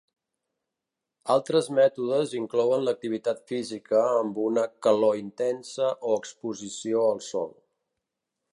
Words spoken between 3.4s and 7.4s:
física amb una calor intensa o exposició al